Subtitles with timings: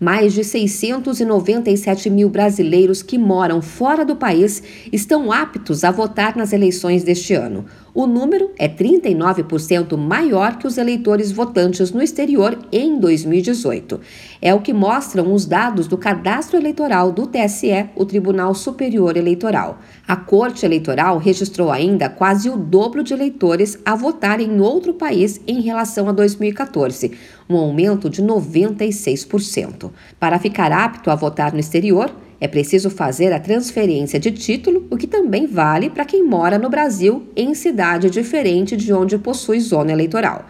[0.00, 6.52] Mais de 697 mil brasileiros que moram fora do país estão aptos a votar nas
[6.52, 7.64] eleições deste ano.
[8.00, 14.00] O número é 39% maior que os eleitores votantes no exterior em 2018.
[14.40, 19.80] É o que mostram os dados do cadastro eleitoral do TSE, o Tribunal Superior Eleitoral.
[20.06, 25.40] A Corte Eleitoral registrou ainda quase o dobro de eleitores a votar em outro país
[25.44, 27.10] em relação a 2014,
[27.50, 29.90] um aumento de 96%.
[30.20, 34.96] Para ficar apto a votar no exterior, é preciso fazer a transferência de título, o
[34.96, 39.92] que também vale para quem mora no Brasil em cidade diferente de onde possui zona
[39.92, 40.46] eleitoral.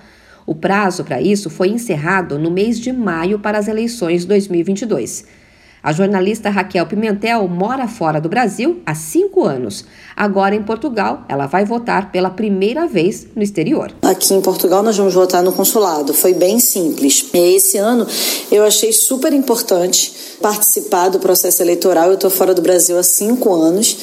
[0.46, 5.24] O prazo para isso foi encerrado no mês de maio para as eleições 2022.
[5.82, 9.84] A jornalista Raquel Pimentel mora fora do Brasil há cinco anos.
[10.16, 13.92] Agora, em Portugal, ela vai votar pela primeira vez no exterior.
[14.02, 16.12] Aqui em Portugal, nós vamos votar no consulado.
[16.12, 17.26] Foi bem simples.
[17.32, 18.06] E esse ano,
[18.50, 22.08] eu achei super importante participar do processo eleitoral.
[22.08, 23.96] Eu estou fora do Brasil há cinco anos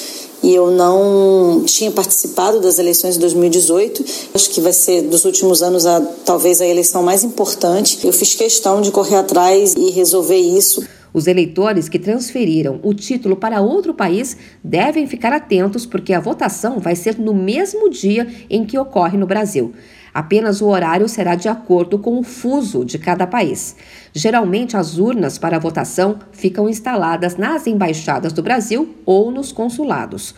[0.44, 4.06] e eu não tinha participado das eleições de 2018.
[4.34, 8.00] Acho que vai ser dos últimos anos a, talvez a eleição mais importante.
[8.04, 10.86] Eu fiz questão de correr atrás e resolver isso.
[11.16, 16.78] Os eleitores que transferiram o título para outro país devem ficar atentos porque a votação
[16.78, 19.74] vai ser no mesmo dia em que ocorre no Brasil.
[20.14, 23.78] Apenas o horário será de acordo com o fuso de cada país.
[24.14, 30.36] Geralmente, as urnas para votação ficam instaladas nas embaixadas do Brasil ou nos consulados.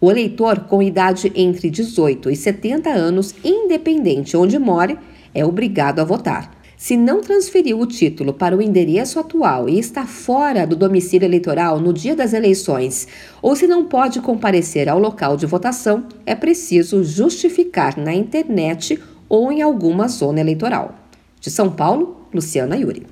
[0.00, 4.96] O eleitor com idade entre 18 e 70 anos, independente onde more,
[5.34, 6.61] é obrigado a votar.
[6.82, 11.78] Se não transferiu o título para o endereço atual e está fora do domicílio eleitoral
[11.78, 13.06] no dia das eleições,
[13.40, 19.52] ou se não pode comparecer ao local de votação, é preciso justificar na internet ou
[19.52, 20.96] em alguma zona eleitoral.
[21.38, 23.06] De São Paulo, Luciana Yuri.